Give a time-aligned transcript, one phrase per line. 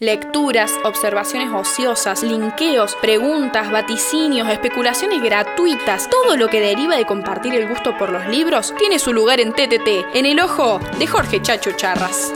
[0.00, 7.68] Lecturas, observaciones ociosas, linkeos, preguntas, vaticinios, especulaciones gratuitas, todo lo que deriva de compartir el
[7.68, 11.72] gusto por los libros tiene su lugar en TTT, en el ojo de Jorge Chacho
[11.72, 12.32] Charras.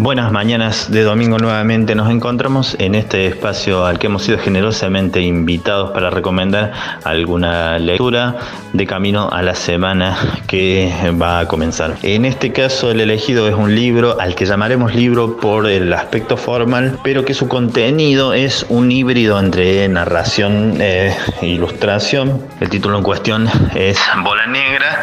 [0.00, 1.96] Buenas mañanas de domingo nuevamente.
[1.96, 6.72] Nos encontramos en este espacio al que hemos sido generosamente invitados para recomendar
[7.02, 8.36] alguna lectura
[8.72, 11.96] de camino a la semana que va a comenzar.
[12.04, 16.36] En este caso el elegido es un libro al que llamaremos libro por el aspecto
[16.36, 22.40] formal, pero que su contenido es un híbrido entre narración e ilustración.
[22.60, 25.02] El título en cuestión es Bola Negra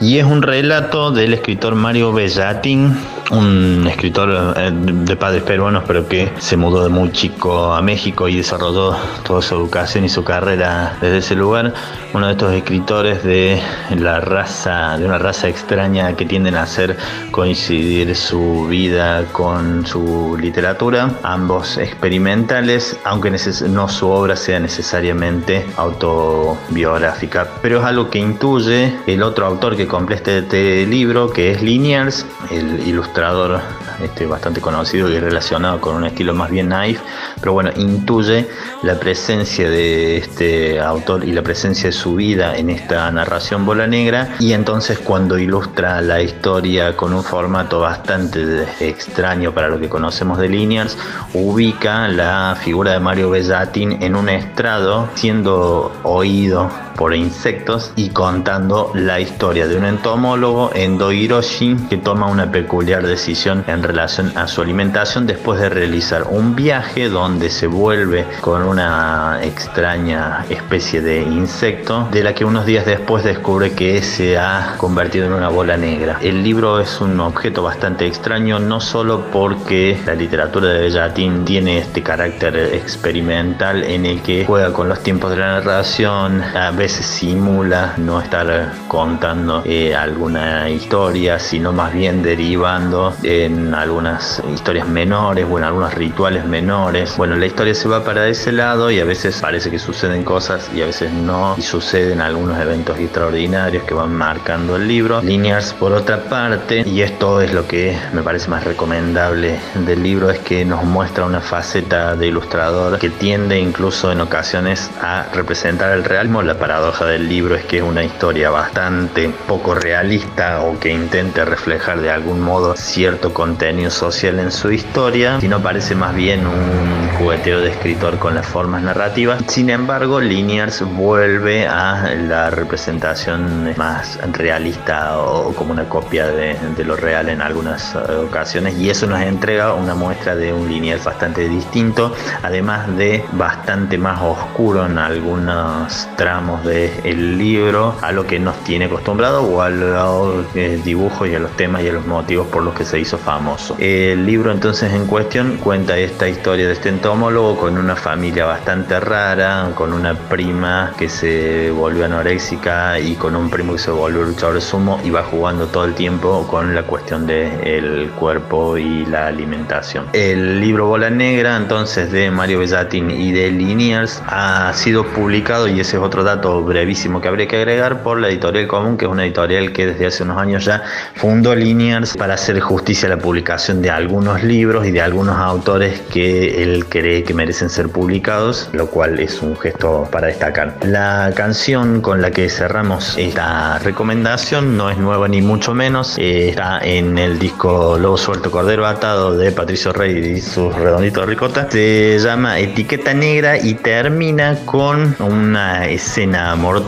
[0.00, 2.98] y es un relato del escritor Mario Bellatín,
[3.30, 8.28] un escritor eh, de padres peruanos, pero que se mudó de muy chico a México
[8.28, 11.74] y desarrolló toda su educación y su carrera desde ese lugar.
[12.14, 13.60] Uno de estos escritores de
[13.96, 16.96] la raza, de una raza extraña que tienden a hacer
[17.30, 23.30] coincidir su vida con su literatura, ambos experimentales, aunque
[23.68, 29.86] no su obra sea necesariamente autobiográfica, pero es algo que intuye el otro autor que
[29.86, 33.60] complete este libro, que es Liniers, el ilustrador
[34.02, 37.00] este, bastante conocido y relacionado con un estilo más bien naif,
[37.40, 38.48] pero bueno, intuye
[38.82, 43.86] la presencia de este autor y la presencia de su vida en esta narración bola
[43.86, 44.36] negra.
[44.38, 50.38] Y entonces cuando ilustra la historia con un formato bastante extraño para lo que conocemos
[50.38, 50.96] de Linears,
[51.34, 58.92] ubica la figura de Mario Bellatin en un estrado siendo oído por insectos y contando
[58.94, 64.46] la historia de un entomólogo Endo Hiroshi que toma una peculiar decisión en relación a
[64.46, 71.22] su alimentación después de realizar un viaje donde se vuelve con una extraña especie de
[71.22, 75.76] insecto de la que unos días después descubre que se ha convertido en una bola
[75.76, 76.18] negra.
[76.20, 81.78] El libro es un objeto bastante extraño no solo porque la literatura de Bellatín tiene
[81.78, 87.06] este carácter experimental en el que juega con los tiempos de la narración, a veces
[87.06, 95.46] simula no estar contando eh, alguna historia, sino más bien derivando en algunas historias menores
[95.48, 97.16] o en algunos rituales menores.
[97.16, 100.68] Bueno, la historia se va para ese lado y a veces parece que suceden cosas
[100.74, 105.22] y a veces no, y suceden algunos eventos extraordinarios que van marcando el libro.
[105.22, 110.30] Linears por otra parte, y esto es lo que me parece más recomendable del libro,
[110.30, 115.92] es que nos muestra una faceta de ilustrador que tiende incluso en ocasiones a representar
[115.92, 120.80] el realismo, la paradoja del libro es que es una historia bastante poco realista o
[120.80, 126.14] que intente reflejar de algún modo cierto contenido social en su historia, sino parece más
[126.14, 129.42] bien un jugueteo de escritor con las formas narrativas.
[129.46, 136.96] Sin embargo, Linears vuelve a la representación más realista o como una copia de, lo
[136.96, 137.98] real en algunas eh,
[138.28, 142.12] ocasiones y eso nos entrega una muestra de un Linears bastante distinto,
[142.42, 148.56] además de bastante más oscuro en algunos tramos de el libro a lo que nos
[148.64, 150.46] tiene acostumbrado o al
[150.82, 153.76] dibujo y a los temas y a los motivos por los que se hizo famoso.
[153.82, 159.00] El libro entonces en cuestión cuenta esta historia de este entomólogo con una familia bastante
[159.00, 164.22] rara, con una prima que se volvió anoréxica y con un primo que se volvió
[164.22, 169.04] luchador de sumo y va jugando todo el tiempo con la cuestión del cuerpo y
[169.06, 170.06] la alimentación.
[170.12, 175.80] El libro Bola Negra entonces de Mario Bellatin y de Linears ha sido publicado y
[175.80, 179.10] ese es otro dato brevísimo que habría que agregar por la editorial común, que es
[179.10, 180.84] una editorial que desde hace unos años ya
[181.16, 186.00] fundó Linears para hacer justicia a la publicación de algunos libros y de algunos autores
[186.12, 190.76] que él cree que merecen ser publicados, lo cual es un gesto para destacar.
[190.82, 196.50] La canción con la que cerramos esta recomendación no es nueva ni mucho menos, eh,
[196.50, 201.68] está en el disco Lobo Suelto Cordero Atado de Patricio Rey y sus redonditos ricota,
[201.70, 206.82] se llama Etiqueta Negra y termina con una escena mortal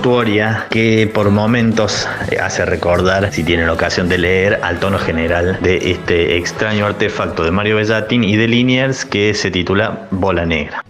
[0.71, 2.07] que por momentos
[2.41, 7.51] hace recordar, si tienen ocasión de leer, al tono general de este extraño artefacto de
[7.51, 10.83] Mario Bellatin y de Liniers que se titula Bola Negra.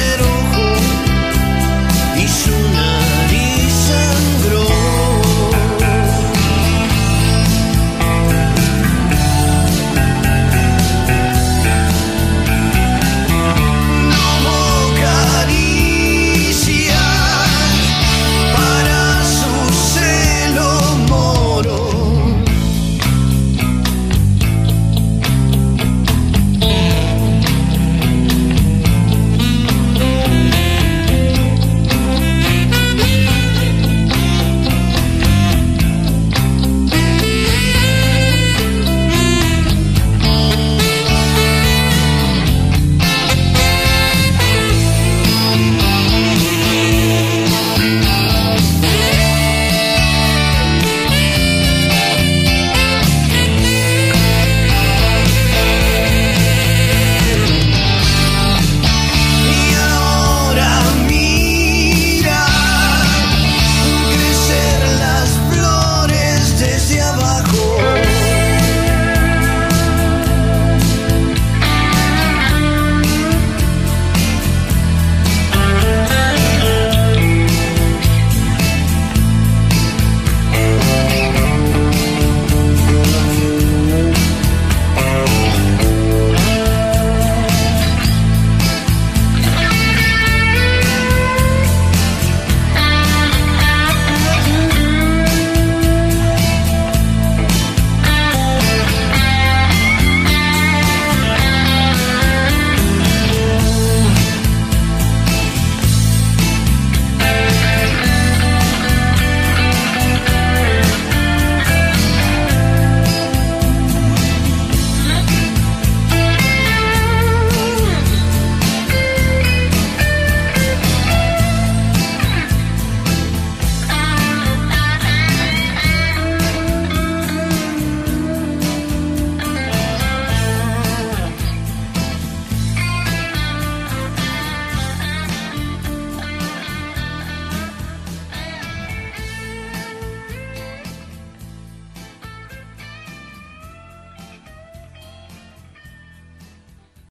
[0.00, 0.29] it